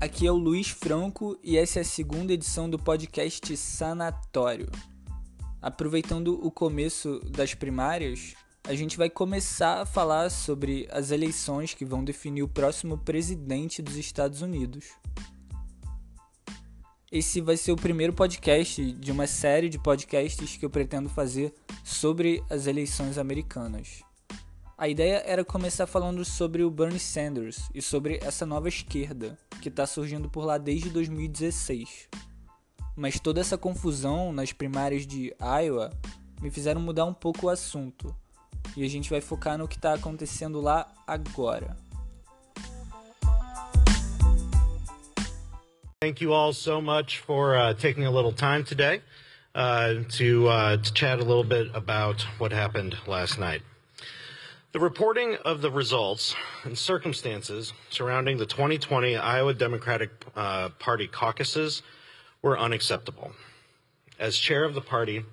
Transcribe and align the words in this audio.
Aqui 0.00 0.26
é 0.26 0.32
o 0.32 0.36
Luiz 0.36 0.68
Franco 0.68 1.38
e 1.44 1.58
essa 1.58 1.80
é 1.80 1.82
a 1.82 1.84
segunda 1.84 2.32
edição 2.32 2.70
do 2.70 2.78
podcast 2.78 3.54
Sanatório. 3.54 4.70
Aproveitando 5.60 6.42
o 6.42 6.50
começo 6.50 7.20
das 7.26 7.52
primárias, 7.52 8.32
a 8.64 8.74
gente 8.74 8.96
vai 8.96 9.10
começar 9.10 9.82
a 9.82 9.84
falar 9.84 10.30
sobre 10.30 10.88
as 10.90 11.10
eleições 11.10 11.74
que 11.74 11.84
vão 11.84 12.02
definir 12.02 12.42
o 12.42 12.48
próximo 12.48 12.96
presidente 12.96 13.82
dos 13.82 13.96
Estados 13.96 14.40
Unidos. 14.40 14.86
Esse 17.12 17.42
vai 17.42 17.58
ser 17.58 17.72
o 17.72 17.76
primeiro 17.76 18.14
podcast 18.14 18.92
de 18.92 19.12
uma 19.12 19.26
série 19.26 19.68
de 19.68 19.78
podcasts 19.78 20.56
que 20.56 20.64
eu 20.64 20.70
pretendo 20.70 21.10
fazer 21.10 21.52
sobre 21.84 22.42
as 22.48 22.66
eleições 22.66 23.18
americanas. 23.18 24.02
A 24.80 24.88
ideia 24.88 25.22
era 25.26 25.44
começar 25.44 25.86
falando 25.86 26.24
sobre 26.24 26.62
o 26.64 26.70
Bernie 26.70 26.98
Sanders 26.98 27.68
e 27.74 27.82
sobre 27.82 28.18
essa 28.22 28.46
nova 28.46 28.66
esquerda 28.66 29.38
que 29.60 29.68
está 29.68 29.86
surgindo 29.86 30.30
por 30.30 30.42
lá 30.46 30.56
desde 30.56 30.88
2016. 30.88 32.08
Mas 32.96 33.20
toda 33.20 33.42
essa 33.42 33.58
confusão 33.58 34.32
nas 34.32 34.54
primárias 34.54 35.06
de 35.06 35.34
Iowa 35.38 35.90
me 36.40 36.50
fizeram 36.50 36.80
mudar 36.80 37.04
um 37.04 37.12
pouco 37.12 37.44
o 37.44 37.48
assunto 37.50 38.16
e 38.74 38.82
a 38.82 38.88
gente 38.88 39.10
vai 39.10 39.20
focar 39.20 39.58
no 39.58 39.68
que 39.68 39.76
está 39.76 39.92
acontecendo 39.92 40.62
lá 40.62 40.90
agora. 41.06 41.76
Thank 46.02 46.24
you 46.24 46.32
all 46.32 46.54
so 46.54 46.80
much 46.80 47.20
for 47.20 47.54
uh, 47.54 47.74
taking 47.74 48.06
a 48.06 48.10
little 48.10 48.32
time 48.32 48.64
today 48.64 49.02
uh, 49.54 50.02
to, 50.16 50.48
uh, 50.48 50.78
to 50.78 50.94
chat 50.94 51.20
a 51.20 51.22
little 51.22 51.44
bit 51.44 51.70
about 51.74 52.26
what 52.38 52.54
happened 52.54 52.96
last 53.06 53.38
night. 53.38 53.62
The 54.72 54.78
reporting 54.78 55.34
of 55.44 55.62
the 55.62 55.70
results 55.70 56.36
and 56.62 56.78
circumstances 56.78 57.72
surrounding 57.88 58.36
the 58.36 58.46
2020 58.46 59.16
Iowa 59.16 59.52
Democratic 59.52 60.10
uh, 60.36 60.68
Party 60.78 61.08
caucuses 61.08 61.82
were 62.40 62.56
unacceptable. 62.56 63.32
As 64.20 64.36
chair 64.36 64.64
of 64.64 64.74
the 64.74 64.80
party, 64.80 65.24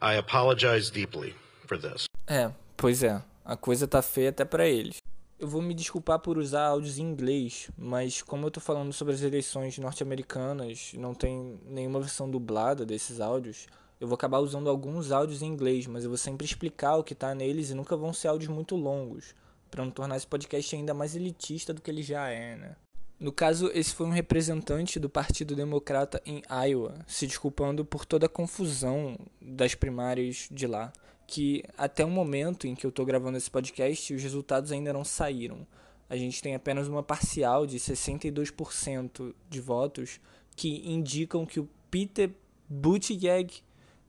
I 0.00 0.14
apologize 0.14 0.90
deeply 0.90 1.34
for 1.66 1.76
this. 1.76 2.06
É, 2.26 2.50
pois 2.74 3.02
é. 3.02 3.22
A 3.44 3.56
coisa 3.56 3.86
tá 3.86 4.00
feia 4.00 4.30
até 4.30 4.42
para 4.42 4.66
eles. 4.66 4.96
Eu 5.38 5.48
vou 5.48 5.60
me 5.60 5.74
desculpar 5.74 6.20
por 6.20 6.38
usar 6.38 6.64
áudios 6.68 6.96
em 6.96 7.02
inglês, 7.02 7.70
mas 7.76 8.22
como 8.22 8.46
eu 8.46 8.50
tô 8.50 8.58
falando 8.60 8.94
sobre 8.94 9.12
as 9.12 9.20
eleições 9.20 9.76
norte-americanas, 9.76 10.92
não 10.94 11.12
tem 11.12 11.60
nenhuma 11.66 12.00
versão 12.00 12.30
dublada 12.30 12.86
desses 12.86 13.20
áudios, 13.20 13.66
eu 14.02 14.08
vou 14.08 14.16
acabar 14.16 14.40
usando 14.40 14.68
alguns 14.68 15.12
áudios 15.12 15.42
em 15.42 15.46
inglês, 15.46 15.86
mas 15.86 16.02
eu 16.02 16.10
vou 16.10 16.18
sempre 16.18 16.44
explicar 16.44 16.96
o 16.96 17.04
que 17.04 17.12
está 17.12 17.32
neles 17.36 17.70
e 17.70 17.74
nunca 17.74 17.96
vão 17.96 18.12
ser 18.12 18.26
áudios 18.26 18.50
muito 18.50 18.74
longos, 18.74 19.32
para 19.70 19.84
não 19.84 19.92
tornar 19.92 20.16
esse 20.16 20.26
podcast 20.26 20.74
ainda 20.74 20.92
mais 20.92 21.14
elitista 21.14 21.72
do 21.72 21.80
que 21.80 21.88
ele 21.88 22.02
já 22.02 22.28
é, 22.28 22.56
né? 22.56 22.74
No 23.20 23.30
caso, 23.30 23.70
esse 23.72 23.94
foi 23.94 24.04
um 24.04 24.10
representante 24.10 24.98
do 24.98 25.08
Partido 25.08 25.54
Democrata 25.54 26.20
em 26.26 26.42
Iowa, 26.68 26.98
se 27.06 27.28
desculpando 27.28 27.84
por 27.84 28.04
toda 28.04 28.26
a 28.26 28.28
confusão 28.28 29.16
das 29.40 29.76
primárias 29.76 30.48
de 30.50 30.66
lá, 30.66 30.92
que 31.24 31.62
até 31.78 32.04
o 32.04 32.10
momento 32.10 32.66
em 32.66 32.74
que 32.74 32.84
eu 32.84 32.90
estou 32.90 33.06
gravando 33.06 33.38
esse 33.38 33.52
podcast, 33.52 34.12
os 34.12 34.20
resultados 34.20 34.72
ainda 34.72 34.92
não 34.92 35.04
saíram. 35.04 35.64
A 36.10 36.16
gente 36.16 36.42
tem 36.42 36.56
apenas 36.56 36.88
uma 36.88 37.04
parcial 37.04 37.68
de 37.68 37.78
62% 37.78 39.32
de 39.48 39.60
votos 39.60 40.18
que 40.56 40.90
indicam 40.90 41.46
que 41.46 41.60
o 41.60 41.68
Peter 41.88 42.32
Buttigieg 42.68 43.62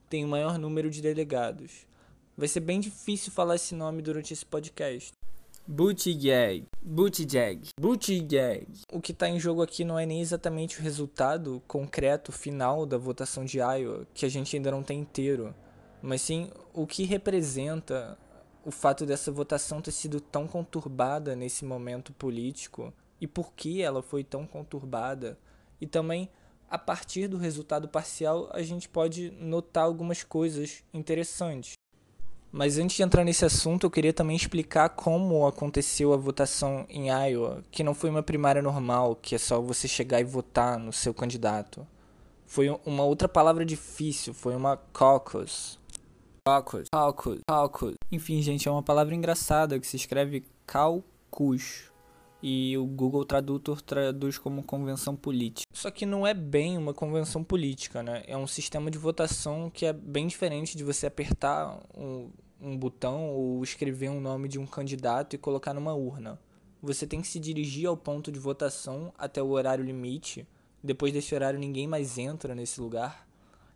tem 0.08 0.24
o 0.24 0.28
maior 0.28 0.58
número 0.58 0.90
de 0.90 1.00
delegados. 1.00 1.86
Vai 2.36 2.48
ser 2.48 2.60
bem 2.60 2.80
difícil 2.80 3.32
falar 3.32 3.56
esse 3.56 3.74
nome 3.74 4.02
durante 4.02 4.32
esse 4.32 4.44
podcast. 4.44 5.12
Buttigieg, 5.66 6.66
Buttigieg, 6.82 7.68
Buttigieg. 7.80 8.66
O 8.92 9.00
que 9.00 9.12
está 9.12 9.28
em 9.28 9.40
jogo 9.40 9.62
aqui 9.62 9.82
não 9.82 9.98
é 9.98 10.04
nem 10.04 10.20
exatamente 10.20 10.78
o 10.78 10.82
resultado 10.82 11.62
concreto 11.66 12.30
final 12.32 12.84
da 12.84 12.98
votação 12.98 13.46
de 13.46 13.58
Iowa, 13.58 14.06
que 14.12 14.26
a 14.26 14.28
gente 14.28 14.54
ainda 14.54 14.70
não 14.70 14.82
tem 14.82 15.00
inteiro, 15.00 15.54
mas 16.02 16.20
sim 16.20 16.50
o 16.74 16.86
que 16.86 17.04
representa 17.04 18.18
o 18.62 18.70
fato 18.70 19.06
dessa 19.06 19.32
votação 19.32 19.80
ter 19.80 19.92
sido 19.92 20.20
tão 20.20 20.46
conturbada 20.46 21.34
nesse 21.34 21.64
momento 21.64 22.12
político 22.12 22.92
e 23.18 23.26
por 23.26 23.52
que 23.54 23.80
ela 23.80 24.02
foi 24.02 24.22
tão 24.22 24.46
conturbada 24.46 25.38
e 25.80 25.86
também 25.86 26.28
a 26.70 26.78
partir 26.78 27.28
do 27.28 27.36
resultado 27.36 27.88
parcial, 27.88 28.48
a 28.52 28.62
gente 28.62 28.88
pode 28.88 29.30
notar 29.38 29.84
algumas 29.84 30.22
coisas 30.22 30.82
interessantes. 30.92 31.74
Mas 32.50 32.78
antes 32.78 32.96
de 32.96 33.02
entrar 33.02 33.24
nesse 33.24 33.44
assunto, 33.44 33.84
eu 33.84 33.90
queria 33.90 34.12
também 34.12 34.36
explicar 34.36 34.88
como 34.90 35.46
aconteceu 35.46 36.12
a 36.12 36.16
votação 36.16 36.86
em 36.88 37.08
Iowa, 37.08 37.64
que 37.70 37.82
não 37.82 37.94
foi 37.94 38.10
uma 38.10 38.22
primária 38.22 38.62
normal, 38.62 39.16
que 39.16 39.34
é 39.34 39.38
só 39.38 39.60
você 39.60 39.88
chegar 39.88 40.20
e 40.20 40.24
votar 40.24 40.78
no 40.78 40.92
seu 40.92 41.12
candidato. 41.12 41.84
Foi 42.46 42.68
uma 42.86 43.02
outra 43.02 43.28
palavra 43.28 43.64
difícil, 43.64 44.32
foi 44.32 44.54
uma 44.54 44.76
caucus. 44.92 45.80
Caucus, 46.46 46.88
caucus, 46.92 47.40
caucus. 47.48 47.94
Enfim, 48.12 48.40
gente, 48.40 48.68
é 48.68 48.70
uma 48.70 48.82
palavra 48.82 49.14
engraçada 49.14 49.80
que 49.80 49.86
se 49.86 49.96
escreve 49.96 50.44
caucus 50.64 51.90
e 52.46 52.76
o 52.76 52.84
Google 52.84 53.24
Tradutor 53.24 53.80
traduz 53.80 54.36
como 54.36 54.62
convenção 54.62 55.16
política. 55.16 55.66
Só 55.72 55.90
que 55.90 56.04
não 56.04 56.26
é 56.26 56.34
bem 56.34 56.76
uma 56.76 56.92
convenção 56.92 57.42
política, 57.42 58.02
né? 58.02 58.22
É 58.26 58.36
um 58.36 58.46
sistema 58.46 58.90
de 58.90 58.98
votação 58.98 59.70
que 59.70 59.86
é 59.86 59.94
bem 59.94 60.26
diferente 60.26 60.76
de 60.76 60.84
você 60.84 61.06
apertar 61.06 61.80
um, 61.96 62.28
um 62.60 62.76
botão 62.76 63.30
ou 63.30 63.64
escrever 63.64 64.10
um 64.10 64.20
nome 64.20 64.46
de 64.46 64.58
um 64.58 64.66
candidato 64.66 65.34
e 65.34 65.38
colocar 65.38 65.72
numa 65.72 65.94
urna. 65.94 66.38
Você 66.82 67.06
tem 67.06 67.22
que 67.22 67.28
se 67.28 67.40
dirigir 67.40 67.88
ao 67.88 67.96
ponto 67.96 68.30
de 68.30 68.38
votação 68.38 69.10
até 69.16 69.42
o 69.42 69.48
horário 69.48 69.82
limite. 69.82 70.46
Depois 70.82 71.14
desse 71.14 71.34
horário 71.34 71.58
ninguém 71.58 71.86
mais 71.86 72.18
entra 72.18 72.54
nesse 72.54 72.78
lugar. 72.78 73.26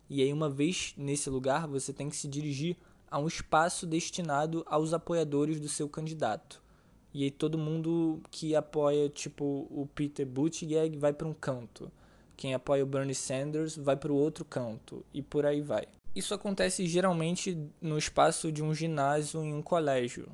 E 0.07 0.21
aí 0.21 0.31
uma 0.31 0.47
vez 0.47 0.93
nesse 0.95 1.27
lugar 1.27 1.67
você 1.67 1.91
tem 1.91 2.07
que 2.07 2.15
se 2.15 2.27
dirigir 2.27 2.77
a 3.09 3.17
um 3.17 3.25
espaço 3.25 3.87
destinado 3.87 4.63
aos 4.67 4.93
apoiadores 4.93 5.59
do 5.59 5.67
seu 5.67 5.89
candidato. 5.89 6.68
E 7.13 7.23
aí 7.23 7.31
todo 7.31 7.57
mundo 7.57 8.21
que 8.29 8.55
apoia, 8.55 9.09
tipo, 9.09 9.67
o 9.69 9.87
Peter 9.93 10.25
Buttigieg 10.25 10.97
vai 10.97 11.11
para 11.11 11.27
um 11.27 11.33
canto. 11.33 11.91
Quem 12.37 12.53
apoia 12.53 12.83
o 12.83 12.87
Bernie 12.87 13.15
Sanders 13.15 13.75
vai 13.75 13.95
para 13.97 14.11
o 14.11 14.15
outro 14.15 14.45
canto. 14.45 15.03
E 15.13 15.21
por 15.21 15.45
aí 15.45 15.61
vai. 15.61 15.85
Isso 16.15 16.33
acontece 16.33 16.87
geralmente 16.87 17.57
no 17.81 17.97
espaço 17.97 18.51
de 18.51 18.63
um 18.63 18.73
ginásio 18.73 19.43
em 19.43 19.53
um 19.53 19.61
colégio. 19.61 20.27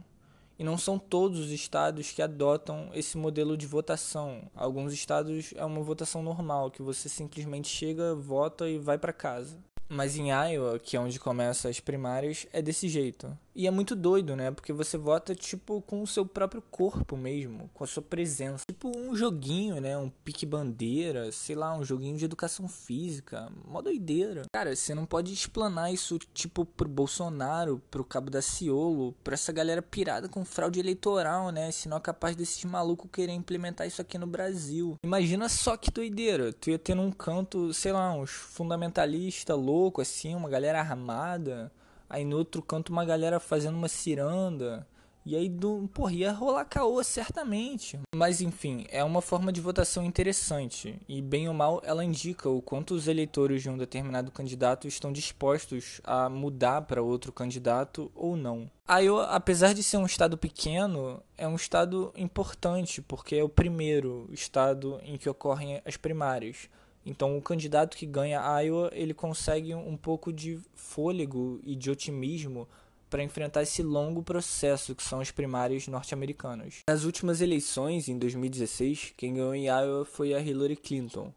E 0.58 0.64
não 0.64 0.78
são 0.78 0.98
todos 0.98 1.40
os 1.40 1.52
estados 1.52 2.12
que 2.12 2.22
adotam 2.22 2.90
esse 2.94 3.18
modelo 3.18 3.58
de 3.58 3.68
votação. 3.68 4.44
Alguns 4.56 4.94
estados 4.94 5.54
é 5.56 5.66
uma 5.66 5.82
votação 5.82 6.24
normal, 6.24 6.72
que 6.72 6.82
você 6.82 7.10
simplesmente 7.10 7.68
chega, 7.68 8.16
vota 8.16 8.70
e 8.70 8.78
vai 8.78 8.98
para 8.98 9.12
casa. 9.12 9.58
Mas 9.90 10.16
em 10.16 10.30
Iowa, 10.30 10.80
que 10.80 10.96
é 10.96 11.00
onde 11.00 11.20
começam 11.20 11.70
as 11.70 11.80
primárias, 11.80 12.48
é 12.54 12.62
desse 12.62 12.88
jeito. 12.88 13.38
E 13.56 13.68
é 13.68 13.72
muito 13.72 13.96
doido, 13.96 14.36
né? 14.36 14.52
Porque 14.52 14.74
você 14.74 14.98
vota, 14.98 15.34
tipo, 15.34 15.82
com 15.84 16.02
o 16.04 16.08
seu 16.08 16.26
próprio 16.26 16.62
corpo 16.62 17.16
mesmo, 17.16 17.70
com 17.74 17.86
a 17.86 17.88
sua 17.88 18.04
presença. 18.04 18.66
Tipo 18.68 18.92
um 18.98 19.16
joguinho, 19.16 19.80
né? 19.80 19.98
Um 19.98 20.10
pique-bandeira, 20.10 21.32
sei 21.32 21.56
lá, 21.56 21.74
um 21.74 21.84
joguinho 21.84 22.18
de 22.18 22.26
educação 22.26 22.68
física. 22.68 23.50
Mó 23.66 23.82
doideira. 23.82 24.44
Cara, 24.54 24.76
você 24.76 24.94
não 24.94 25.06
pode 25.06 25.32
explanar 25.32 25.94
isso, 25.94 26.20
tipo, 26.34 26.66
pro 26.66 26.90
Bolsonaro, 26.90 27.82
pro 27.90 28.04
Cabo 28.04 28.30
da 28.30 28.42
Ciolo, 28.42 29.16
pra 29.24 29.36
essa 29.36 29.54
galera 29.54 29.82
pirada 29.82 30.28
com 30.28 30.44
fraude 30.44 30.82
eleitoral, 30.82 31.50
né? 31.50 31.72
Se 31.72 31.88
não 31.88 31.96
é 31.96 32.02
capaz 32.02 32.36
desses 32.36 32.66
malucos 32.66 33.10
querer 33.10 33.32
implementar 33.32 33.88
isso 33.88 34.02
aqui 34.02 34.18
no 34.18 34.28
Brasil. 34.28 34.98
Imagina 35.02 35.48
só 35.48 35.78
que 35.78 35.90
doideira. 35.90 36.52
Tu 36.52 36.72
ia 36.72 36.80
ter 36.80 36.94
num 36.94 37.10
canto, 37.10 37.74
sei 37.74 37.94
lá, 37.94 38.14
uns 38.14 38.32
fundamentalistas 38.32 39.58
loucos, 39.58 40.10
assim, 40.10 40.36
uma 40.36 40.50
galera 40.50 40.82
armada 40.82 41.72
Aí 42.10 42.24
no 42.24 42.38
outro 42.38 42.62
canto 42.62 42.92
uma 42.92 43.06
galera 43.06 43.40
fazendo 43.40 43.76
uma 43.78 43.88
ciranda. 43.88 44.88
E 45.26 45.36
aí, 45.36 45.50
do, 45.50 45.90
porra, 45.92 46.14
ia 46.14 46.32
rolar 46.32 46.66
caô, 46.66 47.04
certamente. 47.04 48.00
Mas 48.16 48.42
enfim, 48.42 48.86
é 48.92 49.04
uma 49.04 49.24
forma 49.24 49.52
de 49.52 49.60
votação 49.60 50.06
interessante. 50.06 51.00
E 51.10 51.20
bem 51.20 51.48
ou 51.48 51.54
mal, 51.54 51.82
ela 51.84 52.06
indica 52.06 52.48
o 52.48 52.62
quanto 52.62 52.94
os 52.94 53.08
eleitores 53.08 53.64
de 53.64 53.70
um 53.70 53.76
determinado 53.76 54.32
candidato 54.32 54.88
estão 54.88 55.12
dispostos 55.12 56.00
a 56.04 56.30
mudar 56.30 56.84
para 56.84 57.02
outro 57.02 57.34
candidato 57.34 58.12
ou 58.14 58.38
não. 58.38 58.70
Iowa, 58.88 59.26
apesar 59.26 59.74
de 59.74 59.82
ser 59.82 59.98
um 59.98 60.06
estado 60.06 60.38
pequeno, 60.38 61.20
é 61.36 61.48
um 61.48 61.56
estado 61.56 62.14
importante, 62.16 63.02
porque 63.02 63.36
é 63.36 63.44
o 63.44 63.50
primeiro 63.50 64.30
estado 64.32 65.00
em 65.04 65.18
que 65.18 65.28
ocorrem 65.28 65.82
as 65.84 65.98
primárias. 65.98 66.70
Então, 67.06 67.38
o 67.38 67.42
candidato 67.42 67.96
que 67.96 68.06
ganha 68.06 68.42
Iowa, 68.62 68.90
ele 68.94 69.14
consegue 69.14 69.76
um 69.76 69.96
pouco 69.96 70.34
de 70.34 70.60
fôlego 70.74 71.60
e 71.64 71.76
de 71.76 71.92
otimismo 71.92 72.68
para 73.10 73.24
enfrentar 73.24 73.62
esse 73.62 73.84
longo 73.84 74.24
processo 74.24 74.96
que 74.96 75.04
são 75.04 75.20
as 75.20 75.32
primárias 75.32 75.88
norte-americanas. 75.88 76.80
Nas 76.90 77.04
últimas 77.04 77.42
eleições, 77.42 78.10
em 78.10 78.18
2016, 78.18 79.14
quem 79.16 79.36
ganhou 79.36 79.54
em 79.54 79.68
Iowa 79.68 80.04
foi 80.04 80.34
a 80.34 80.40
Hillary 80.40 80.76
Clinton, 80.76 81.32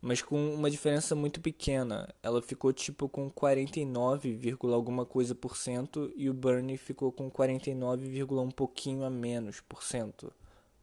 mas 0.00 0.22
com 0.22 0.54
uma 0.54 0.70
diferença 0.70 1.14
muito 1.14 1.40
pequena. 1.40 2.08
Ela 2.22 2.42
ficou 2.42 2.72
tipo 2.72 3.08
com 3.08 3.30
49, 3.30 4.56
alguma 4.72 5.06
coisa 5.06 5.34
por 5.34 5.56
cento 5.56 6.12
e 6.14 6.28
o 6.28 6.34
Bernie 6.34 6.76
ficou 6.76 7.10
com 7.10 7.30
49, 7.30 8.22
um 8.24 8.50
pouquinho 8.50 9.04
a 9.04 9.10
menos 9.10 9.60
por 9.60 9.82
cento. 9.82 10.32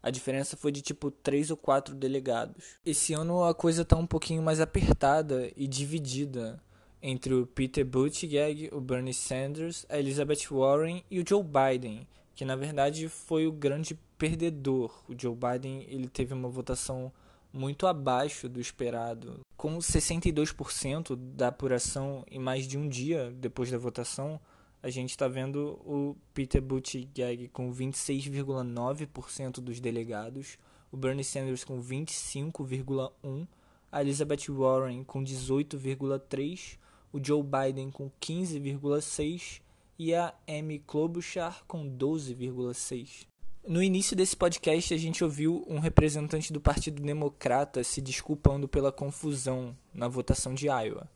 A 0.06 0.12
diferença 0.12 0.56
foi 0.56 0.72
de 0.72 0.84
tipo 0.84 1.10
3 1.10 1.50
ou 1.50 1.58
4 1.58 1.96
delegados. 1.96 2.78
Esse 2.86 3.14
ano 3.14 3.44
a 3.44 3.56
coisa 3.56 3.84
tá 3.84 3.96
um 3.98 4.06
pouquinho 4.06 4.44
mais 4.44 4.62
apertada 4.62 5.52
e 5.58 5.68
dividida 5.68 6.62
entre 7.02 7.34
o 7.34 7.48
Peter 7.48 7.84
Buttigieg, 7.84 8.70
o 8.72 8.80
Bernie 8.80 9.16
Sanders, 9.16 9.84
a 9.90 9.98
Elizabeth 9.98 10.48
Warren 10.52 11.04
e 11.10 11.20
o 11.20 11.26
Joe 11.28 11.44
Biden, 11.44 12.08
que 12.36 12.46
na 12.46 12.56
verdade 12.56 13.10
foi 13.10 13.48
o 13.48 13.52
grande 13.52 14.00
perdedor. 14.16 14.92
O 15.10 15.20
Joe 15.20 15.36
Biden 15.36 15.88
ele 15.90 16.08
teve 16.08 16.36
uma 16.36 16.50
votação 16.50 17.12
muito 17.52 17.88
abaixo 17.88 18.48
do 18.48 18.62
esperado. 18.62 19.40
Com 19.58 19.80
62% 19.80 21.16
da 21.16 21.48
apuração 21.48 22.24
em 22.30 22.38
mais 22.38 22.68
de 22.68 22.78
um 22.78 22.88
dia 22.88 23.34
depois 23.36 23.72
da 23.72 23.80
votação, 23.80 24.40
a 24.86 24.90
gente 24.92 25.10
está 25.10 25.28
vendo 25.28 25.82
o 25.84 26.16
Peter 26.32 26.62
Buttigieg 26.62 27.48
com 27.48 27.74
26,9% 27.74 29.54
dos 29.54 29.80
delegados, 29.80 30.60
o 30.92 30.98
Bernie 30.98 31.24
Sanders 31.24 31.64
com 31.64 31.82
25,1%, 31.82 33.48
a 33.92 34.02
Elizabeth 34.02 34.46
Warren 34.48 35.04
com 35.04 35.24
18,3%, 35.24 36.78
o 37.12 37.20
Joe 37.20 37.42
Biden 37.42 37.90
com 37.90 38.12
15,6% 38.22 39.60
e 39.98 40.14
a 40.14 40.32
Amy 40.48 40.78
Klobuchar 40.78 41.64
com 41.68 41.90
12,6%. 41.90 43.26
No 43.68 43.82
início 43.82 44.16
desse 44.16 44.38
podcast, 44.38 44.94
a 44.94 44.98
gente 44.98 45.24
ouviu 45.24 45.66
um 45.68 45.80
representante 45.80 46.54
do 46.54 46.62
Partido 46.62 47.02
Democrata 47.02 47.84
se 47.84 48.00
desculpando 48.02 48.68
pela 48.68 48.92
confusão 48.92 49.76
na 49.92 50.08
votação 50.08 50.54
de 50.54 50.68
Iowa. 50.68 51.10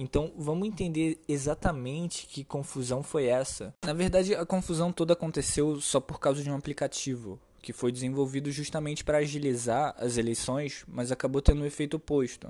Então, 0.00 0.32
vamos 0.36 0.68
entender 0.68 1.20
exatamente 1.26 2.28
que 2.28 2.44
confusão 2.44 3.02
foi 3.02 3.26
essa. 3.26 3.74
Na 3.84 3.92
verdade, 3.92 4.32
a 4.32 4.46
confusão 4.46 4.92
toda 4.92 5.12
aconteceu 5.12 5.80
só 5.80 5.98
por 5.98 6.20
causa 6.20 6.40
de 6.40 6.48
um 6.48 6.54
aplicativo 6.54 7.36
que 7.60 7.72
foi 7.72 7.90
desenvolvido 7.90 8.48
justamente 8.52 9.02
para 9.02 9.18
agilizar 9.18 9.92
as 9.98 10.16
eleições, 10.16 10.84
mas 10.86 11.10
acabou 11.10 11.42
tendo 11.42 11.62
um 11.62 11.66
efeito 11.66 11.96
oposto. 11.96 12.48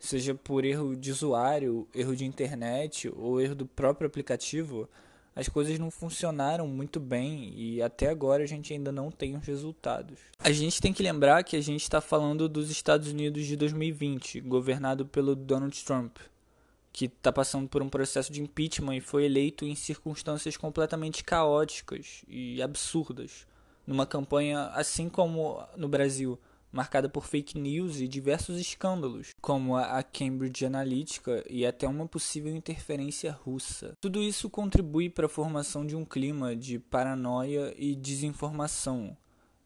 Seja 0.00 0.34
por 0.34 0.64
erro 0.64 0.96
de 0.96 1.12
usuário, 1.12 1.86
erro 1.94 2.16
de 2.16 2.24
internet 2.24 3.08
ou 3.16 3.40
erro 3.40 3.54
do 3.54 3.66
próprio 3.66 4.08
aplicativo, 4.08 4.88
as 5.34 5.48
coisas 5.48 5.78
não 5.78 5.90
funcionaram 5.90 6.66
muito 6.66 6.98
bem 6.98 7.54
e 7.56 7.80
até 7.80 8.08
agora 8.08 8.42
a 8.42 8.46
gente 8.46 8.72
ainda 8.72 8.90
não 8.90 9.10
tem 9.10 9.36
os 9.36 9.46
resultados. 9.46 10.18
A 10.38 10.50
gente 10.50 10.80
tem 10.80 10.92
que 10.92 11.02
lembrar 11.02 11.44
que 11.44 11.56
a 11.56 11.62
gente 11.62 11.82
está 11.82 12.00
falando 12.00 12.48
dos 12.48 12.70
Estados 12.70 13.08
Unidos 13.08 13.46
de 13.46 13.56
2020, 13.56 14.40
governado 14.40 15.06
pelo 15.06 15.36
Donald 15.36 15.84
Trump, 15.84 16.18
que 16.92 17.06
está 17.06 17.32
passando 17.32 17.68
por 17.68 17.82
um 17.82 17.88
processo 17.88 18.32
de 18.32 18.42
impeachment 18.42 18.96
e 18.96 19.00
foi 19.00 19.24
eleito 19.24 19.64
em 19.64 19.74
circunstâncias 19.74 20.56
completamente 20.56 21.22
caóticas 21.24 22.24
e 22.28 22.60
absurdas, 22.60 23.46
numa 23.86 24.06
campanha 24.06 24.66
assim 24.74 25.08
como 25.08 25.62
no 25.76 25.88
Brasil 25.88 26.38
marcada 26.72 27.08
por 27.08 27.26
fake 27.26 27.58
news 27.58 28.00
e 28.00 28.06
diversos 28.06 28.58
escândalos, 28.58 29.34
como 29.40 29.76
a 29.76 30.02
Cambridge 30.02 30.64
Analytica 30.64 31.44
e 31.48 31.66
até 31.66 31.86
uma 31.88 32.06
possível 32.06 32.54
interferência 32.54 33.32
russa. 33.32 33.94
Tudo 34.00 34.22
isso 34.22 34.48
contribui 34.48 35.10
para 35.10 35.26
a 35.26 35.28
formação 35.28 35.84
de 35.84 35.96
um 35.96 36.04
clima 36.04 36.54
de 36.54 36.78
paranoia 36.78 37.74
e 37.76 37.94
desinformação. 37.94 39.16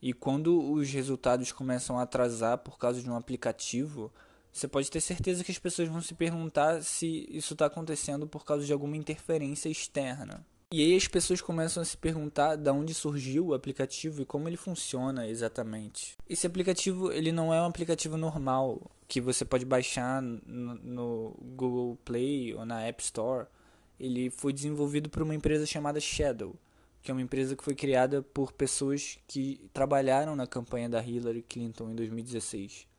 E 0.01 0.13
quando 0.13 0.61
os 0.73 0.91
resultados 0.91 1.53
começam 1.53 1.99
a 1.99 2.03
atrasar 2.03 2.59
por 2.59 2.79
causa 2.79 3.03
de 3.03 3.09
um 3.09 3.17
aplicativo, 3.17 4.13
você 4.55 4.69
pode 4.69 4.89
ter 4.89 5.01
certeza 5.01 5.43
que 5.43 5.51
as 5.51 5.59
pessoas 5.59 5.89
vão 5.89 6.01
se 6.01 6.15
perguntar 6.15 6.81
se 6.81 7.27
isso 7.29 7.55
está 7.55 7.67
acontecendo 7.67 8.25
por 8.25 8.45
causa 8.45 8.65
de 8.65 8.73
alguma 8.73 8.97
interferência 8.97 9.69
externa. 9.69 10.47
E 10.73 10.81
aí 10.81 10.97
as 10.97 11.09
pessoas 11.09 11.41
começam 11.41 11.83
a 11.83 11.85
se 11.85 11.97
perguntar 11.97 12.55
de 12.55 12.71
onde 12.71 12.95
surgiu 12.95 13.49
o 13.49 13.55
aplicativo 13.55 14.23
e 14.23 14.25
como 14.25 14.49
ele 14.49 14.57
funciona 14.57 15.27
exatamente. 15.27 16.17
Esse 16.29 16.47
aplicativo 16.47 17.11
ele 17.11 17.33
não 17.33 17.53
é 17.53 17.61
um 17.61 17.67
aplicativo 17.67 18.17
normal 18.17 18.89
que 19.09 19.21
você 19.21 19.45
pode 19.45 19.65
baixar 19.65 20.23
no, 20.23 20.75
no 20.77 21.37
Google 21.57 21.99
Play 22.05 22.55
ou 22.55 22.65
na 22.65 22.81
App 22.83 23.03
Store. 23.03 23.49
Ele 23.99 24.31
foi 24.31 24.53
desenvolvido 24.53 25.11
por 25.11 25.23
uma 25.23 25.35
empresa 25.35 25.67
chamada 25.67 25.99
Shadow, 25.99 26.55
que 27.03 27.11
é 27.11 27.15
uma 27.15 27.23
empresa 27.23 27.57
que 27.57 27.65
foi 27.65 27.75
criada 27.75 28.23
por 28.23 28.53
pessoas 28.53 29.19
que 29.27 29.69
trabalharam 29.73 30.37
na 30.37 30.47
campanha 30.47 30.89
da 30.89 31.03
Hillary 31.03 31.43
Clinton 31.43 31.91
em 31.91 31.95
2016 31.97 32.94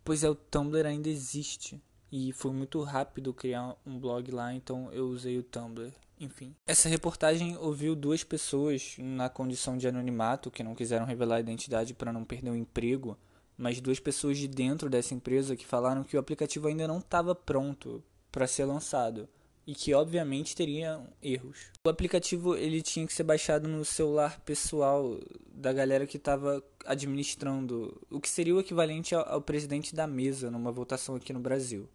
Pois 0.02 0.24
é, 0.24 0.30
o 0.30 0.34
Tumblr 0.34 0.84
ainda 0.84 1.08
existe 1.08 1.80
e 2.12 2.32
foi 2.32 2.52
muito 2.52 2.82
rápido 2.82 3.32
criar 3.32 3.76
um 3.86 3.98
blog 3.98 4.30
lá, 4.30 4.52
então 4.52 4.92
eu 4.92 5.06
usei 5.06 5.38
o 5.38 5.42
Tumblr. 5.42 5.92
Enfim, 6.18 6.54
essa 6.66 6.88
reportagem 6.88 7.56
ouviu 7.56 7.96
duas 7.96 8.22
pessoas 8.22 8.96
na 8.98 9.30
condição 9.30 9.78
de 9.78 9.88
anonimato 9.88 10.50
que 10.50 10.62
não 10.62 10.74
quiseram 10.74 11.06
revelar 11.06 11.36
a 11.36 11.40
identidade 11.40 11.94
para 11.94 12.12
não 12.12 12.24
perder 12.24 12.50
o 12.50 12.56
emprego, 12.56 13.16
mas 13.56 13.80
duas 13.80 13.98
pessoas 13.98 14.36
de 14.36 14.46
dentro 14.46 14.90
dessa 14.90 15.14
empresa 15.14 15.56
que 15.56 15.64
falaram 15.64 16.04
que 16.04 16.16
o 16.16 16.20
aplicativo 16.20 16.68
ainda 16.68 16.86
não 16.86 16.98
estava 16.98 17.34
pronto 17.34 18.04
para 18.30 18.46
ser 18.46 18.66
lançado 18.66 19.28
e 19.66 19.74
que 19.74 19.94
obviamente 19.94 20.54
teria 20.54 21.00
erros. 21.22 21.70
O 21.86 21.88
aplicativo 21.88 22.54
ele 22.54 22.82
tinha 22.82 23.06
que 23.06 23.14
ser 23.14 23.22
baixado 23.22 23.66
no 23.66 23.84
celular 23.84 24.40
pessoal 24.40 25.18
da 25.50 25.72
galera 25.72 26.06
que 26.06 26.16
estava 26.16 26.62
administrando, 26.84 27.98
o 28.10 28.20
que 28.20 28.28
seria 28.28 28.54
o 28.54 28.60
equivalente 28.60 29.14
ao, 29.14 29.26
ao 29.26 29.40
presidente 29.40 29.94
da 29.94 30.06
mesa 30.06 30.50
numa 30.50 30.72
votação 30.72 31.14
aqui 31.14 31.32
no 31.32 31.40
Brasil 31.40 31.88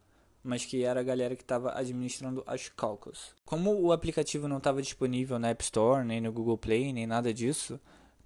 mas 0.46 0.64
que 0.64 0.84
era 0.84 1.00
a 1.00 1.04
galera 1.04 1.36
que 1.36 1.42
estava 1.42 1.78
administrando 1.78 2.44
as 2.46 2.70
calcas. 2.70 3.34
Como 3.44 3.74
o 3.82 3.92
aplicativo 3.92 4.48
não 4.48 4.58
estava 4.58 4.82
disponível 4.82 5.40
na 5.40 5.50
App 5.50 5.64
Store, 5.64 6.06
nem 6.06 6.22
no 6.22 6.32
Google 6.32 6.58
Play, 6.58 6.94
nem 6.94 7.08
nada 7.08 7.34
disso, 7.34 7.80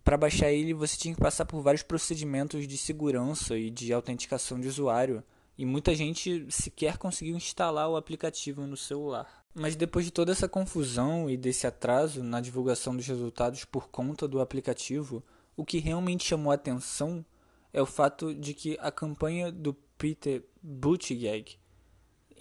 para 0.03 0.17
baixar 0.17 0.51
ele 0.51 0.73
você 0.73 0.97
tinha 0.97 1.15
que 1.15 1.21
passar 1.21 1.45
por 1.45 1.61
vários 1.61 1.83
procedimentos 1.83 2.67
de 2.67 2.77
segurança 2.77 3.57
e 3.57 3.69
de 3.69 3.93
autenticação 3.93 4.59
de 4.59 4.67
usuário, 4.67 5.23
e 5.57 5.65
muita 5.65 5.95
gente 5.95 6.45
sequer 6.49 6.97
conseguiu 6.97 7.35
instalar 7.35 7.89
o 7.89 7.95
aplicativo 7.95 8.65
no 8.65 8.77
celular. 8.77 9.45
Mas 9.53 9.75
depois 9.75 10.05
de 10.05 10.11
toda 10.11 10.31
essa 10.31 10.47
confusão 10.47 11.29
e 11.29 11.35
desse 11.35 11.67
atraso 11.67 12.23
na 12.23 12.39
divulgação 12.39 12.95
dos 12.95 13.07
resultados 13.07 13.65
por 13.65 13.89
conta 13.89 14.27
do 14.27 14.39
aplicativo, 14.39 15.23
o 15.55 15.65
que 15.65 15.79
realmente 15.79 16.25
chamou 16.25 16.51
a 16.51 16.55
atenção 16.55 17.25
é 17.73 17.81
o 17.81 17.85
fato 17.85 18.33
de 18.33 18.53
que 18.53 18.77
a 18.79 18.91
campanha 18.91 19.51
do 19.51 19.73
Peter 19.97 20.43
Buttigieg 20.61 21.57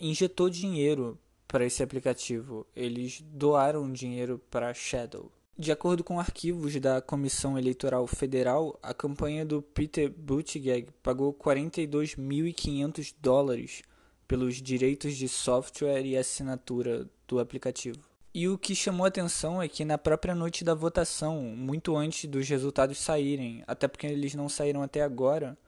injetou 0.00 0.49
dinheiro 0.50 1.19
para 1.47 1.64
esse 1.64 1.83
aplicativo. 1.83 2.67
Eles 2.75 3.23
doaram 3.23 3.93
dinheiro 3.93 4.40
para 4.50 4.75
Shadow. 4.75 5.33
De 5.59 5.73
acordo 5.73 6.05
com 6.05 6.21
arquivos 6.21 6.76
da 6.76 7.00
Comissão 7.00 7.59
Eleitoral 7.59 8.07
Federal, 8.07 8.78
a 8.81 8.95
campanha 8.95 9.45
do 9.45 9.61
Peter 9.61 10.09
Buttigieg 10.09 10.88
pagou 11.02 11.35
42.500 11.35 13.12
dólares 13.21 13.83
pelos 14.28 14.62
direitos 14.62 15.17
de 15.17 15.28
software 15.28 16.07
e 16.07 16.17
assinatura 16.17 17.11
do 17.26 17.40
aplicativo. 17.40 17.99
E 18.33 18.47
o 18.47 18.57
que 18.57 18.75
chamou 18.75 19.05
atenção 19.05 19.61
é 19.61 19.67
que 19.67 19.85
na 19.85 19.99
própria 19.99 20.35
noite 20.35 20.62
da 20.62 20.75
votação, 20.75 21.43
muito 21.43 21.97
antes 21.97 22.31
dos 22.31 22.49
resultados 22.49 22.99
saírem, 22.99 23.64
até 23.67 23.88
porque 23.88 24.07
eles 24.07 24.35
não 24.37 24.49
saíram 24.49 24.81
até 24.81 25.02
agora, 25.02 25.59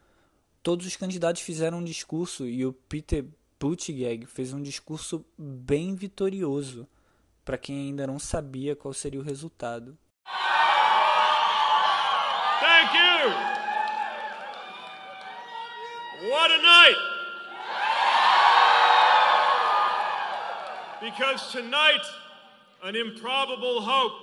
todos 0.62 0.86
os 0.86 0.94
candidatos 0.94 1.42
fizeram 1.42 1.78
um 1.78 1.84
discurso 1.84 2.46
e 2.46 2.64
o 2.64 2.72
Peter 2.72 3.24
Buttigieg 3.60 4.24
fez 4.24 4.54
um 4.54 4.62
discurso 4.62 5.22
bem 5.36 5.94
vitorioso 5.94 6.88
para 7.44 7.58
quem 7.58 7.88
ainda 7.88 8.06
não 8.06 8.18
sabia 8.18 8.74
qual 8.74 8.94
seria 8.94 9.20
o 9.20 9.22
resultado. 9.22 9.98
Thank 12.60 12.94
you. 12.94 13.30
What 16.30 16.50
a 16.50 16.62
night. 16.62 16.96
Because 21.02 21.52
tonight 21.52 22.06
an 22.82 22.96
improbable 22.96 23.82
hope 23.82 24.14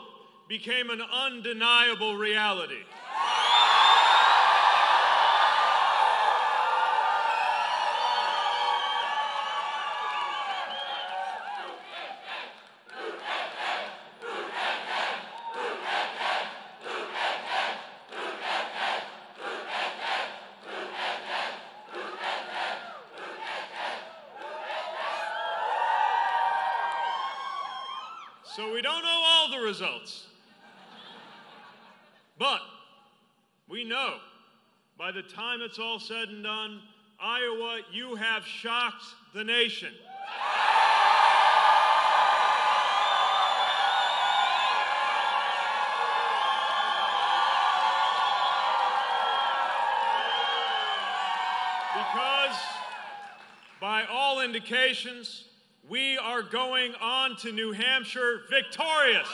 became 0.49 0.89
an 0.89 1.01
undeniable 1.01 2.17
reality. 2.17 2.83
All 29.27 29.51
the 29.51 29.59
results. 29.59 30.25
But 32.39 32.61
we 33.67 33.83
know 33.83 34.15
by 34.97 35.11
the 35.11 35.21
time 35.21 35.61
it's 35.61 35.79
all 35.79 35.99
said 35.99 36.29
and 36.29 36.43
done, 36.43 36.81
Iowa, 37.19 37.81
you 37.91 38.15
have 38.15 38.45
shocked 38.45 39.03
the 39.33 39.43
nation. 39.43 39.91
Because, 51.93 52.57
by 53.81 54.05
all 54.09 54.41
indications, 54.41 55.45
we 55.89 56.17
are 56.17 56.43
going 56.43 56.93
on 57.01 57.35
to 57.37 57.51
New 57.51 57.71
Hampshire 57.71 58.41
victorious. 58.49 59.27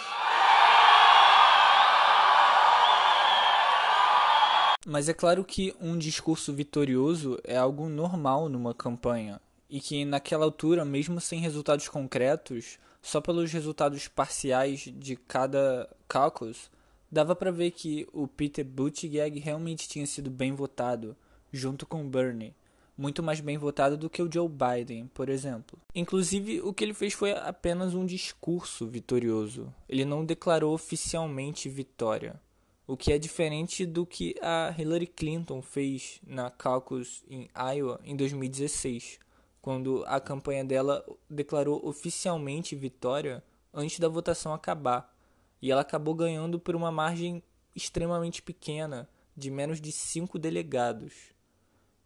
Mas 4.86 5.10
é 5.10 5.14
claro 5.14 5.44
que 5.44 5.74
um 5.80 5.98
discurso 5.98 6.54
vitorioso 6.54 7.40
é 7.44 7.58
algo 7.58 7.90
normal 7.90 8.50
numa 8.50 8.74
campanha, 8.74 9.42
e 9.70 9.80
que 9.80 10.06
naquela 10.06 10.46
altura, 10.46 10.86
mesmo 10.86 11.20
sem 11.20 11.40
resultados 11.40 11.88
concretos, 11.88 12.78
só 13.02 13.20
pelos 13.20 13.52
resultados 13.52 14.08
parciais 14.08 14.82
de 14.94 15.16
cada 15.16 15.90
caucus, 16.08 16.70
dava 17.12 17.36
para 17.36 17.52
ver 17.52 17.72
que 17.72 18.08
o 18.14 18.28
Peter 18.28 18.64
Buttigieg 18.64 19.40
realmente 19.40 19.88
tinha 19.88 20.06
sido 20.06 20.30
bem 20.30 20.54
votado, 20.54 21.16
junto 21.52 21.88
com 21.88 22.08
Bernie, 22.08 22.54
muito 22.98 23.24
mais 23.24 23.40
bem 23.40 23.58
votado 23.58 23.98
do 23.98 24.10
que 24.10 24.22
o 24.22 24.32
Joe 24.32 24.50
Biden, 24.50 25.08
por 25.14 25.30
exemplo. 25.30 25.80
Inclusive, 25.96 26.62
o 26.62 26.74
que 26.74 26.84
ele 26.84 26.94
fez 26.94 27.14
foi 27.14 27.32
apenas 27.32 27.94
um 27.94 28.06
discurso 28.06 28.88
vitorioso. 28.88 29.74
Ele 29.90 30.06
não 30.06 30.26
declarou 30.26 30.74
oficialmente 30.74 31.70
vitória 31.70 32.40
o 32.86 32.98
que 32.98 33.14
é 33.14 33.18
diferente 33.18 33.86
do 33.86 34.06
que 34.06 34.36
a 34.42 34.74
Hillary 34.78 35.08
Clinton 35.08 35.62
fez 35.62 36.20
na 36.26 36.50
caucus 36.50 37.24
em 37.30 37.50
Iowa 37.56 38.00
em 38.04 38.16
2016, 38.16 39.20
quando 39.62 40.04
a 40.06 40.20
campanha 40.20 40.66
dela 40.66 41.04
declarou 41.30 41.86
oficialmente 41.88 42.76
vitória 42.76 43.44
antes 43.74 44.00
da 44.00 44.10
votação 44.10 44.54
acabar, 44.54 45.16
e 45.62 45.72
ela 45.72 45.82
acabou 45.82 46.14
ganhando 46.14 46.60
por 46.60 46.76
uma 46.76 46.92
margem 46.92 47.42
extremamente 47.74 48.42
pequena, 48.42 49.10
de 49.36 49.50
menos 49.50 49.80
de 49.80 49.92
cinco 49.92 50.38
delegados. 50.38 51.33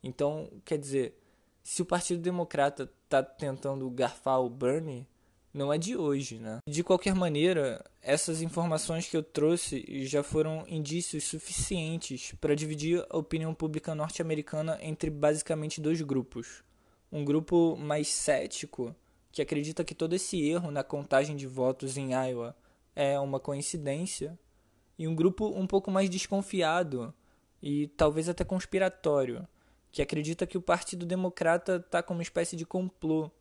Então, 0.04 0.50
quer 0.64 0.78
dizer, 0.78 1.18
se 1.64 1.82
o 1.82 1.86
Partido 1.86 2.22
Democrata 2.22 2.92
está 3.04 3.22
tentando 3.22 3.90
garfar 3.90 4.42
o 4.42 4.50
Bernie, 4.50 5.08
não 5.54 5.74
é 5.74 5.78
de 5.78 5.98
hoje, 5.98 6.38
né? 6.38 6.60
De 6.68 6.84
qualquer 6.84 7.16
maneira, 7.16 7.84
essas 8.02 8.42
informações 8.42 9.10
que 9.10 9.18
eu 9.18 9.24
trouxe 9.24 10.06
já 10.06 10.22
foram 10.22 10.64
indícios 10.68 11.24
suficientes 11.24 12.34
para 12.40 12.56
dividir 12.56 13.06
a 13.10 13.18
opinião 13.18 13.54
pública 13.54 13.96
norte-americana 13.96 14.78
entre 14.82 15.10
basicamente 15.10 15.82
dois 15.82 16.02
grupos. 16.02 16.64
Um 17.12 17.26
grupo 17.26 17.76
mais 17.76 18.08
cético, 18.08 18.96
que 19.32 19.42
acredita 19.42 19.84
que 19.84 19.96
todo 19.96 20.14
esse 20.14 20.42
erro 20.42 20.72
na 20.72 20.84
contagem 20.84 21.36
de 21.36 21.48
votos 21.48 21.98
em 21.98 22.12
Iowa 22.14 22.56
é 22.96 23.20
uma 23.20 23.40
coincidência, 23.40 24.38
e 24.98 25.08
um 25.08 25.16
grupo 25.16 25.48
um 25.48 25.68
pouco 25.68 25.92
mais 25.92 26.10
desconfiado 26.10 27.14
e 27.62 27.88
talvez 27.90 28.28
até 28.28 28.44
conspiratório, 28.44 29.48
que 29.98 30.02
acredita 30.04 30.46
que 30.46 30.60
o 30.60 30.62
Partido 30.62 31.08
Democrata 31.08 31.78
está 31.78 32.04
como 32.04 32.20
uma 32.20 32.24
espécie 32.24 32.56
de 32.56 32.68
complô 32.68 33.32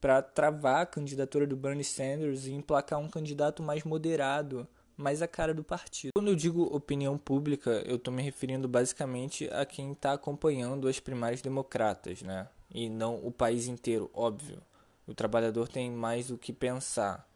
para 0.00 0.22
travar 0.22 0.80
a 0.80 0.86
candidatura 0.86 1.46
do 1.46 1.54
Bernie 1.54 1.84
Sanders 1.84 2.46
e 2.46 2.54
emplacar 2.54 2.98
um 2.98 3.06
candidato 3.06 3.62
mais 3.62 3.84
moderado, 3.84 4.66
mais 4.96 5.20
a 5.20 5.28
cara 5.28 5.52
do 5.52 5.62
partido. 5.62 6.12
Quando 6.14 6.28
eu 6.28 6.34
digo 6.34 6.74
opinião 6.74 7.18
pública, 7.18 7.82
eu 7.84 7.96
estou 7.96 8.14
me 8.14 8.22
referindo 8.22 8.66
basicamente 8.66 9.46
a 9.52 9.66
quem 9.66 9.92
está 9.92 10.14
acompanhando 10.14 10.88
as 10.88 10.98
primárias 10.98 11.42
democratas, 11.42 12.22
né? 12.22 12.48
E 12.72 12.88
não 12.88 13.16
o 13.16 13.30
país 13.30 13.66
inteiro, 13.66 14.10
óbvio. 14.14 14.62
O 15.06 15.12
trabalhador 15.12 15.68
tem 15.68 15.90
mais 15.90 16.30
o 16.30 16.38
que 16.38 16.50
pensar. 16.50 17.28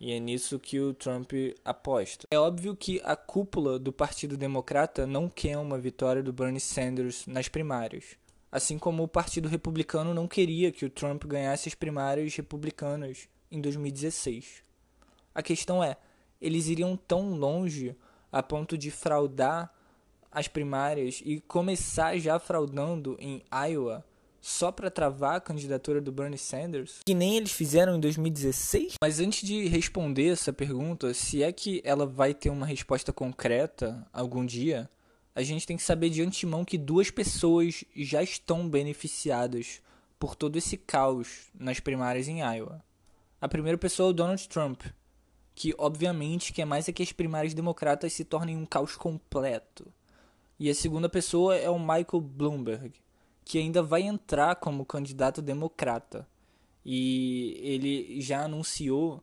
E 0.00 0.10
é 0.10 0.18
nisso 0.18 0.58
que 0.58 0.80
o 0.80 0.92
Trump 0.92 1.30
aposta. 1.64 2.26
É 2.32 2.38
óbvio 2.38 2.74
que 2.74 3.00
a 3.04 3.14
cúpula 3.14 3.78
do 3.78 3.92
Partido 3.92 4.36
Democrata 4.36 5.06
não 5.06 5.28
quer 5.28 5.56
uma 5.56 5.78
vitória 5.78 6.20
do 6.20 6.32
Bernie 6.32 6.58
Sanders 6.58 7.28
nas 7.28 7.46
primárias 7.46 8.16
assim 8.54 8.78
como 8.78 9.02
o 9.02 9.08
Partido 9.08 9.48
Republicano 9.48 10.14
não 10.14 10.28
queria 10.28 10.70
que 10.70 10.84
o 10.84 10.90
Trump 10.90 11.24
ganhasse 11.24 11.68
as 11.68 11.74
primárias 11.74 12.36
republicanas 12.36 13.28
em 13.50 13.60
2016. 13.60 14.62
A 15.34 15.42
questão 15.42 15.82
é, 15.82 15.96
eles 16.40 16.68
iriam 16.68 16.96
tão 16.96 17.34
longe 17.34 17.96
a 18.30 18.44
ponto 18.44 18.78
de 18.78 18.92
fraudar 18.92 19.74
as 20.30 20.46
primárias 20.46 21.20
e 21.24 21.40
começar 21.40 22.16
já 22.16 22.38
fraudando 22.38 23.16
em 23.18 23.42
Iowa 23.70 24.04
só 24.40 24.70
para 24.70 24.88
travar 24.88 25.34
a 25.34 25.40
candidatura 25.40 26.00
do 26.00 26.12
Bernie 26.12 26.38
Sanders, 26.38 27.00
que 27.04 27.14
nem 27.14 27.36
eles 27.36 27.50
fizeram 27.50 27.96
em 27.96 28.00
2016? 28.00 28.94
Mas 29.02 29.18
antes 29.18 29.44
de 29.44 29.66
responder 29.66 30.28
essa 30.28 30.52
pergunta, 30.52 31.12
se 31.12 31.42
é 31.42 31.50
que 31.50 31.82
ela 31.84 32.06
vai 32.06 32.32
ter 32.32 32.50
uma 32.50 32.66
resposta 32.66 33.12
concreta 33.12 34.06
algum 34.12 34.46
dia, 34.46 34.88
a 35.34 35.42
gente 35.42 35.66
tem 35.66 35.76
que 35.76 35.82
saber 35.82 36.10
de 36.10 36.22
antemão 36.22 36.64
que 36.64 36.78
duas 36.78 37.10
pessoas 37.10 37.84
já 37.96 38.22
estão 38.22 38.68
beneficiadas 38.68 39.82
por 40.18 40.36
todo 40.36 40.56
esse 40.56 40.76
caos 40.76 41.48
nas 41.52 41.80
primárias 41.80 42.28
em 42.28 42.40
Iowa. 42.40 42.82
A 43.40 43.48
primeira 43.48 43.76
pessoa 43.76 44.08
é 44.08 44.10
o 44.10 44.14
Donald 44.14 44.48
Trump, 44.48 44.82
que 45.54 45.74
obviamente 45.76 46.52
quer 46.52 46.64
mais 46.64 46.88
é 46.88 46.92
que 46.92 47.02
as 47.02 47.12
primárias 47.12 47.52
democratas 47.52 48.12
se 48.12 48.24
tornem 48.24 48.56
um 48.56 48.64
caos 48.64 48.96
completo. 48.96 49.86
E 50.58 50.70
a 50.70 50.74
segunda 50.74 51.08
pessoa 51.08 51.56
é 51.56 51.68
o 51.68 51.78
Michael 51.78 52.20
Bloomberg, 52.20 52.92
que 53.44 53.58
ainda 53.58 53.82
vai 53.82 54.02
entrar 54.02 54.54
como 54.56 54.86
candidato 54.86 55.42
democrata. 55.42 56.26
E 56.84 57.58
ele 57.60 58.20
já 58.20 58.44
anunciou, 58.44 59.22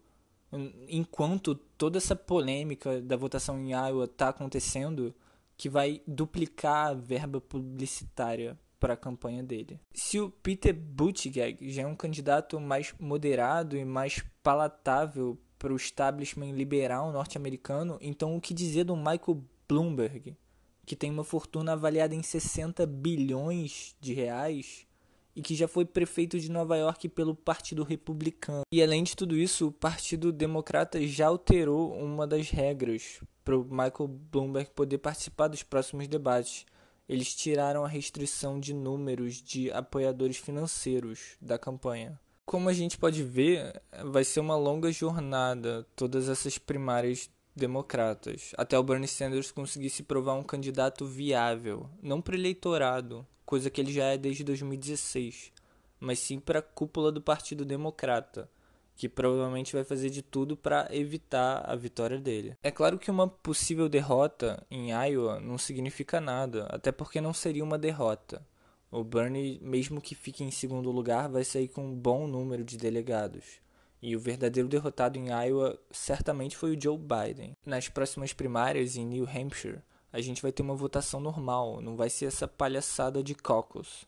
enquanto 0.90 1.56
toda 1.56 1.98
essa 1.98 2.16
polêmica 2.16 3.02
da 3.02 3.16
votação 3.16 3.58
em 3.60 3.72
Iowa 3.72 4.06
está 4.06 4.30
acontecendo, 4.30 5.16
que 5.62 5.70
vai 5.70 6.02
duplicar 6.08 6.88
a 6.88 6.94
verba 6.96 7.40
publicitária 7.40 8.58
para 8.80 8.96
a 8.96 8.98
campanha 8.98 9.44
dele. 9.44 9.80
Se 9.94 10.20
o 10.20 10.28
Peter 10.28 10.74
Buttigieg 10.74 11.70
já 11.70 11.84
é 11.84 11.86
um 11.86 11.96
candidato 11.96 12.60
mais 12.60 12.96
moderado 13.00 13.78
e 13.78 13.86
mais 13.86 14.24
palatável 14.42 15.40
para 15.60 15.72
o 15.72 15.76
establishment 15.76 16.54
liberal 16.54 17.12
norte-americano, 17.12 18.00
então 18.02 18.36
o 18.36 18.42
que 18.42 18.56
dizer 18.56 18.86
do 18.86 18.98
Michael 18.98 19.46
Bloomberg, 19.70 20.36
que 20.84 20.96
tem 20.96 21.12
uma 21.12 21.24
fortuna 21.24 21.74
avaliada 21.74 22.16
em 22.16 22.24
60 22.24 22.84
bilhões 22.88 23.96
de 24.02 24.16
reais 24.16 24.88
e 25.36 25.42
que 25.42 25.56
já 25.56 25.68
foi 25.68 25.86
prefeito 25.86 26.40
de 26.40 26.52
Nova 26.52 26.76
York 26.78 27.10
pelo 27.10 27.36
Partido 27.36 27.84
Republicano. 27.84 28.64
E 28.72 28.82
além 28.82 29.04
de 29.04 29.16
tudo 29.16 29.36
isso, 29.38 29.68
o 29.68 29.72
Partido 29.72 30.32
Democrata 30.32 31.06
já 31.06 31.28
alterou 31.28 31.94
uma 31.94 32.28
das 32.28 32.50
regras 32.50 33.22
para 33.44 33.58
o 33.58 33.64
Michael 33.64 34.08
Bloomberg 34.08 34.72
poder 34.72 34.98
participar 34.98 35.48
dos 35.48 35.64
próximos 35.64 36.08
debates. 36.08 36.66
Eles 37.08 37.36
tiraram 37.36 37.84
a 37.84 37.88
restrição 37.88 38.60
de 38.60 38.74
números 38.74 39.42
de 39.42 39.72
apoiadores 39.72 40.38
financeiros 40.38 41.36
da 41.42 41.58
campanha. 41.58 42.20
Como 42.46 42.70
a 42.70 42.74
gente 42.74 42.98
pode 42.98 43.24
ver, 43.24 43.82
vai 44.06 44.24
ser 44.24 44.40
uma 44.40 44.56
longa 44.56 44.92
jornada 44.92 45.86
todas 45.96 46.30
essas 46.30 46.58
primárias 46.58 47.30
democratas, 47.56 48.52
até 48.58 48.78
o 48.78 48.84
Bernie 48.84 49.08
Sanders 49.08 49.52
conseguir 49.52 49.90
se 49.90 50.04
provar 50.04 50.36
um 50.36 50.44
candidato 50.44 51.06
viável, 51.06 51.90
não 52.02 52.22
para 52.22 52.36
eleitorado, 52.36 53.28
coisa 53.52 53.70
que 53.70 53.82
ele 53.82 53.92
já 53.92 54.06
é 54.06 54.18
desde 54.18 54.46
2016, 54.46 55.52
mas 56.00 56.20
sim 56.20 56.40
para 56.40 56.60
a 56.60 56.62
cúpula 56.62 57.12
do 57.12 57.22
Partido 57.22 57.66
Democrata, 57.66 58.50
que 58.96 59.10
provavelmente 59.10 59.74
vai 59.74 59.84
fazer 59.84 60.10
de 60.10 60.22
tudo 60.22 60.56
para 60.56 60.88
evitar 60.90 61.62
a 61.70 61.76
vitória 61.76 62.18
dele. 62.18 62.56
É 62.64 62.72
claro 62.72 62.98
que 62.98 63.12
uma 63.12 63.28
possível 63.28 63.90
derrota 63.90 64.66
em 64.72 64.92
Iowa 64.92 65.42
não 65.42 65.58
significa 65.58 66.22
nada, 66.22 66.66
até 66.70 66.94
porque 66.94 67.20
não 67.20 67.34
seria 67.34 67.62
uma 67.62 67.78
derrota. 67.78 68.42
O 68.90 69.04
Bernie, 69.04 69.60
mesmo 69.62 70.00
que 70.00 70.16
fique 70.16 70.46
em 70.46 70.52
segundo 70.52 70.90
lugar, 70.90 71.28
vai 71.28 71.44
sair 71.44 71.68
com 71.68 71.84
um 71.84 71.94
bom 71.94 72.28
número 72.28 72.64
de 72.64 72.78
delegados. 72.78 73.60
E 74.02 74.16
o 74.16 74.20
verdadeiro 74.22 74.70
derrotado 74.70 75.20
em 75.20 75.28
Iowa 75.28 75.78
certamente 75.92 76.56
foi 76.56 76.74
o 76.74 76.82
Joe 76.82 76.98
Biden. 76.98 77.52
Nas 77.66 77.90
próximas 77.90 78.32
primárias 78.32 78.96
em 78.96 79.06
New 79.06 79.28
Hampshire, 79.28 79.82
a 80.12 80.22
gente 80.22 80.42
vai 80.42 80.52
ter 80.52 80.62
uma 80.62 80.76
votação 80.76 81.20
normal, 81.20 81.82
não 81.82 81.96
vai 81.96 82.10
ser 82.10 82.26
essa 82.26 82.48
palhaçada 82.48 83.24
de 83.24 83.34
caucus. 83.34 84.06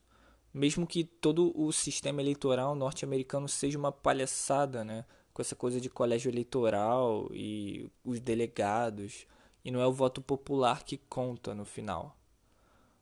Mesmo 0.53 0.85
que 0.85 1.03
todo 1.03 1.51
o 1.59 1.71
sistema 1.71 2.21
eleitoral 2.21 2.75
norte-americano 2.75 3.47
seja 3.47 3.77
uma 3.77 3.91
palhaçada, 3.91 4.83
né? 4.83 5.05
Com 5.33 5.41
essa 5.41 5.55
coisa 5.55 5.81
de 5.81 5.89
colégio 5.89 6.29
eleitoral 6.29 7.27
e 7.33 7.89
os 8.03 8.19
delegados, 8.19 9.25
e 9.65 9.71
não 9.71 9.79
é 9.81 9.87
o 9.87 9.93
voto 9.93 10.21
popular 10.21 10.83
que 10.83 10.97
conta 10.97 11.55
no 11.55 11.65
final. 11.65 12.15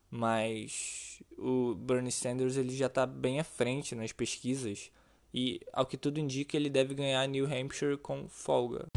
Mas 0.09 1.21
o 1.37 1.73
Bernie 1.75 2.11
Sanders 2.11 2.57
ele 2.57 2.75
já 2.75 2.87
está 2.87 3.05
bem 3.05 3.39
à 3.39 3.43
frente 3.43 3.95
nas 3.95 4.11
pesquisas 4.11 4.91
E 5.33 5.61
ao 5.71 5.85
que 5.85 5.95
tudo 5.95 6.19
indica, 6.19 6.57
ele 6.57 6.69
deve 6.69 6.93
ganhar 6.93 7.25
New 7.27 7.45
Hampshire 7.45 7.97
com 7.97 8.27
folga. 8.27 8.87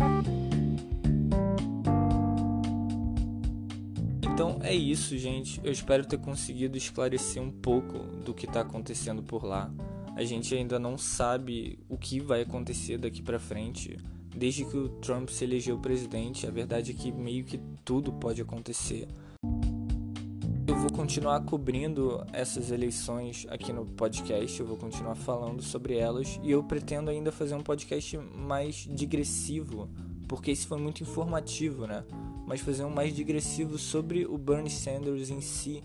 Então 4.34 4.58
é 4.62 4.74
isso, 4.74 5.16
gente. 5.16 5.60
Eu 5.62 5.70
espero 5.70 6.04
ter 6.04 6.18
conseguido 6.18 6.76
esclarecer 6.76 7.40
um 7.40 7.52
pouco 7.52 7.98
do 8.24 8.34
que 8.34 8.46
está 8.46 8.62
acontecendo 8.62 9.22
por 9.22 9.44
lá. 9.44 9.72
A 10.16 10.24
gente 10.24 10.52
ainda 10.56 10.76
não 10.76 10.98
sabe 10.98 11.78
o 11.88 11.96
que 11.96 12.18
vai 12.18 12.42
acontecer 12.42 12.98
daqui 12.98 13.22
para 13.22 13.38
frente. 13.38 13.96
Desde 14.36 14.64
que 14.64 14.76
o 14.76 14.88
Trump 14.88 15.28
se 15.28 15.44
elegeu 15.44 15.78
presidente, 15.78 16.48
a 16.48 16.50
verdade 16.50 16.90
é 16.90 16.94
que 16.94 17.12
meio 17.12 17.44
que 17.44 17.60
tudo 17.84 18.12
pode 18.12 18.42
acontecer. 18.42 19.06
Eu 20.66 20.76
vou 20.78 20.90
continuar 20.90 21.44
cobrindo 21.44 22.26
essas 22.32 22.72
eleições 22.72 23.46
aqui 23.50 23.72
no 23.72 23.86
podcast, 23.86 24.58
eu 24.58 24.66
vou 24.66 24.76
continuar 24.76 25.14
falando 25.14 25.62
sobre 25.62 25.96
elas 25.96 26.40
e 26.42 26.50
eu 26.50 26.64
pretendo 26.64 27.08
ainda 27.08 27.30
fazer 27.30 27.54
um 27.54 27.62
podcast 27.62 28.18
mais 28.18 28.88
digressivo, 28.90 29.88
porque 30.26 30.50
esse 30.50 30.66
foi 30.66 30.80
muito 30.80 31.04
informativo, 31.04 31.86
né? 31.86 32.02
Mas 32.46 32.60
fazer 32.60 32.84
um 32.84 32.90
mais 32.90 33.14
digressivo 33.14 33.78
sobre 33.78 34.26
o 34.26 34.36
Bernie 34.36 34.70
Sanders 34.70 35.30
em 35.30 35.40
si 35.40 35.82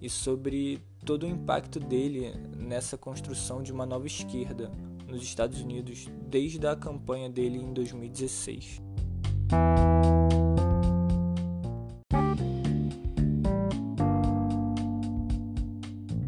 e 0.00 0.10
sobre 0.10 0.80
todo 1.04 1.24
o 1.24 1.28
impacto 1.28 1.80
dele 1.80 2.34
nessa 2.56 2.98
construção 2.98 3.62
de 3.62 3.72
uma 3.72 3.86
nova 3.86 4.06
esquerda 4.06 4.70
nos 5.08 5.22
Estados 5.22 5.60
Unidos 5.60 6.08
desde 6.28 6.66
a 6.66 6.76
campanha 6.76 7.30
dele 7.30 7.58
em 7.58 7.72
2016. 7.72 8.82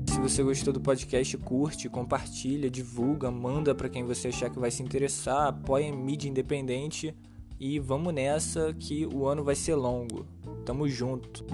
Se 0.06 0.20
você 0.20 0.42
gostou 0.42 0.72
do 0.72 0.80
podcast, 0.80 1.36
curte, 1.38 1.88
compartilha, 1.88 2.70
divulga, 2.70 3.30
manda 3.30 3.74
para 3.74 3.88
quem 3.88 4.04
você 4.04 4.28
achar 4.28 4.50
que 4.50 4.58
vai 4.58 4.70
se 4.70 4.82
interessar, 4.82 5.48
apoia 5.48 5.92
mídia 5.94 6.28
independente 6.28 7.14
e 7.58 7.78
vamos 7.78 8.12
nessa 8.12 8.74
que 8.74 9.06
o 9.06 9.26
ano 9.26 9.42
vai 9.42 9.54
ser 9.54 9.74
longo. 9.74 10.26
Tamo 10.64 10.88
junto. 10.88 11.44